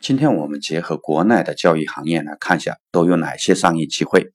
[0.00, 4.32] 今天我们结合国内的教育行业来，看一下都有哪些商业机会。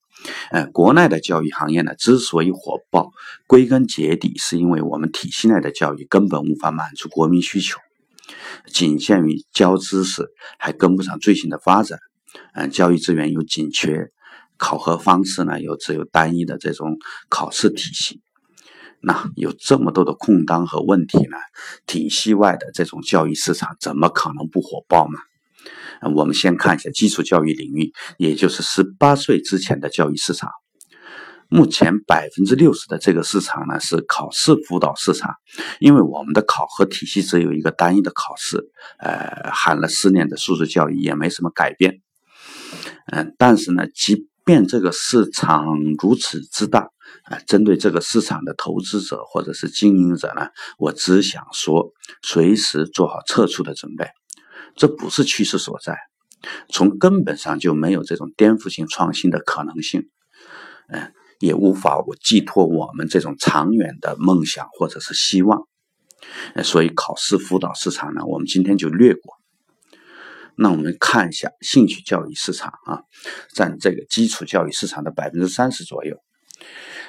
[0.52, 3.10] 呃，国内的教育行业呢，之所以火爆，
[3.48, 7.80] 归根结底是因为我们体系内的教育根本无法满足国民需求，
[8.68, 10.28] 仅限于教知识，
[10.60, 11.98] 还跟不上最新的发展。
[12.54, 14.12] 嗯，教育资源又紧缺，
[14.58, 18.22] 考核方式呢又只有单一的这种考试体系。
[19.02, 21.38] 那有这么多的空档和问题呢，
[21.88, 25.20] 体系外的这种教育市场怎么可能不火爆嘛？
[26.16, 30.50] 我们先看一下基础教育领域，也就是十八岁之前的教育市场。
[31.48, 35.36] 目前百分之六十的这个市场呢是考试辅导市场，
[35.80, 38.58] 因为我们的考核体系只有一个单一的考试，
[38.98, 42.02] 呃，喊了十年的素质教育也没什么改变。
[43.12, 45.66] 嗯，但是呢，即便这个市场
[46.02, 46.90] 如此之大，
[47.26, 50.48] 啊，针对这个市场的投资者或者是经营者呢，
[50.80, 51.92] 我只想说，
[52.24, 54.08] 随时做好撤出的准备。
[54.76, 55.98] 这不是趋势所在，
[56.70, 60.10] 从根本上就没有这种颠覆性创新的可能性，
[60.90, 65.68] 嗯，也无法我寄托我们这种长远的梦想或者是希望，
[66.64, 69.36] 所以考试辅导市场呢，我们今天就略过。
[70.58, 73.02] 那我们看一下兴趣教育市场啊，
[73.54, 76.18] 占这个基础教育市场的百分之三十左右。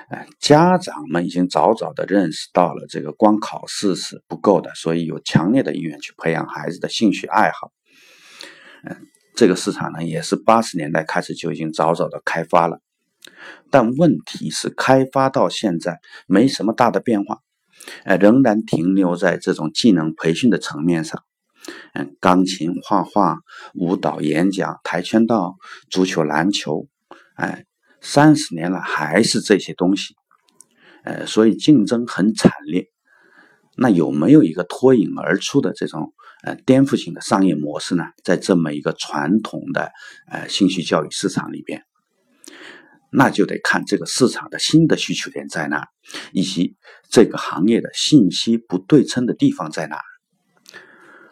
[0.09, 7.73] 哎，家长们已经早早的认识到了这个光考试是不够的，所以有强烈的意愿去培养孩子的兴趣爱好。
[8.89, 8.97] 嗯，
[9.35, 12.81] 这个市场呢，也是八十年代开始就已经早早的开发了，
[13.73, 15.99] 但问题是开发到现在
[16.29, 17.41] 没什么大的变化，
[18.05, 21.21] 哎，仍然停留在这种技能培训的层面上。
[21.95, 23.39] 嗯，钢琴、画画、
[23.75, 25.57] 舞蹈、演讲、跆拳道、
[25.91, 26.87] 足球、篮球，
[27.35, 27.65] 哎。
[28.01, 30.15] 三十年了还是这些东西，
[31.05, 32.89] 呃，所以竞争很惨烈。
[33.77, 36.13] 那有没有一个脱颖而出的这种
[36.45, 38.05] 呃颠覆性的商业模式呢？
[38.23, 39.91] 在这么一个传统的
[40.31, 41.85] 呃兴趣教育市场里边，
[43.11, 45.87] 那就得看这个市场的新的需求点在哪，
[46.33, 46.77] 以及
[47.11, 50.01] 这个行业的信息不对称的地方在哪。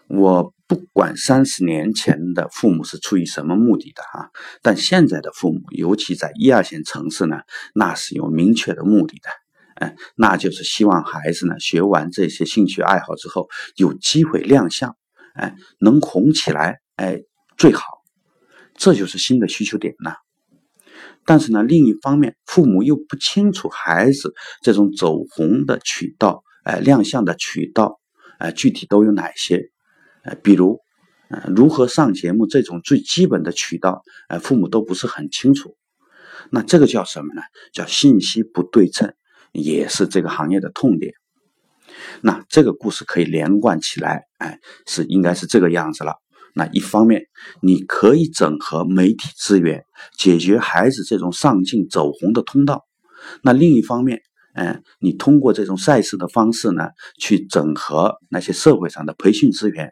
[0.09, 0.54] 我。
[0.67, 4.31] 不管三十年前的父母是出于什么目的的哈，
[4.63, 7.41] 但现在的父母，尤其在一二线城市呢，
[7.75, 9.29] 那是有明确的目的的，
[9.75, 14.97] 哎，那就是希望孩子呢学完这些兴趣爱好之后，有机会亮相，
[15.35, 17.21] 哎，能红起来，哎，
[17.59, 17.85] 最好，
[18.75, 20.13] 这就是新的需求点呢。
[21.27, 24.33] 但是呢，另一方面，父母又不清楚孩子
[24.63, 28.01] 这种走红的渠道，哎，亮相的渠道，
[28.39, 29.71] 哎，具体都有哪些？
[30.25, 30.81] 呃，比如，
[31.29, 35.77] 呃，如何上节目这种最基本的渠道，呃，父母都不是很清楚。
[36.51, 37.43] 那这个叫什么呢？
[37.73, 39.15] 叫信息不对称，
[39.53, 41.15] 也是这个行业的痛点。
[42.23, 46.15] 那这个故事可以连贯起来，哎，是应该是这个样子了。
[46.55, 47.25] 那一方面，
[47.61, 49.85] 你可以整合媒体资源，
[50.17, 52.85] 解决孩子这种上镜走红的通道。
[53.43, 54.21] 那另一方面，
[54.55, 59.91] 嗯，你通过这种赛事的方式呢，去整合那些社会上的培训资源。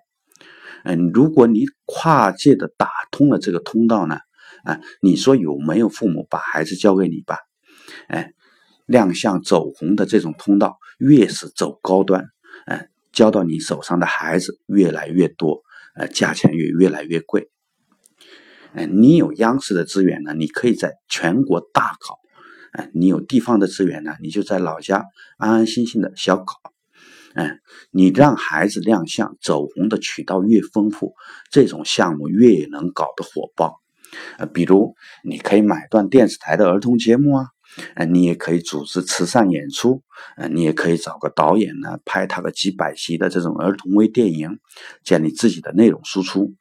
[0.84, 4.18] 嗯，如果你跨界的打通了这个通道呢，
[4.64, 7.36] 啊，你说有没有父母把孩子交给你吧？
[8.08, 8.32] 哎，
[8.86, 12.26] 亮相走红的这种通道越是走高端，
[12.66, 15.62] 嗯，交到你手上的孩子越来越多，
[15.94, 17.50] 呃，价钱也越来越贵。
[18.74, 22.14] 嗯，你有央视的资源呢，你可以在全国大考；
[22.72, 25.04] 哎，你有地方的资源呢，你就在老家
[25.36, 26.60] 安安心心的小考。
[27.34, 27.60] 嗯，
[27.90, 31.14] 你让孩子亮相走红的渠道越丰富，
[31.50, 33.80] 这种项目越能搞得火爆。
[34.38, 34.94] 呃，比如
[35.24, 37.46] 你可以买断电视台的儿童节目啊，
[37.94, 40.02] 呃，你也可以组织慈善演出，
[40.36, 44.58] 呃，你也可以找个导演呢拍他个几百集的这种儿童微电影，
[45.02, 46.52] 建立自己的内容输出。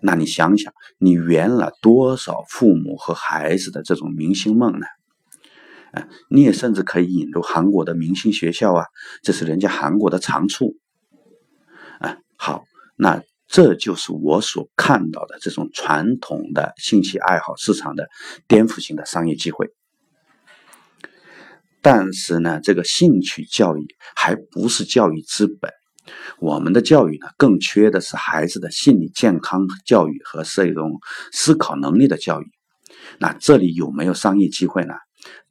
[0.00, 4.86] 那你想想，你圆了多少父母和孩子的这种明星梦呢？
[6.28, 8.84] 你也甚至可以引入韩国的明星学校啊，
[9.22, 10.74] 这是人家韩国的长处。
[12.00, 12.64] 啊，好，
[12.96, 18.08] 那这就是我所看到的这种传统的兴趣爱好市场的
[18.48, 19.70] 颠覆性的商业机会。
[21.80, 25.70] 但是呢，这个兴趣教育还不是教育资本，
[26.40, 30.98] 我们的教育呢，更缺的是孩子的心理健康教育和这种
[31.32, 32.46] 思考能力的教育。
[33.20, 34.94] 那这里有没有商业机会呢？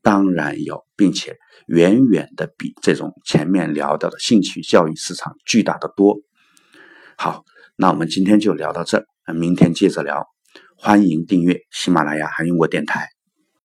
[0.02, 1.38] 当然有，并且
[1.68, 6.18] 远远的比这种前面聊到的兴趣教育市场巨大的多。
[7.18, 7.44] 好，
[7.76, 10.28] 那我们今天就聊到这，明天接着聊。
[10.78, 13.15] 欢迎订阅喜马拉雅韩语国电台。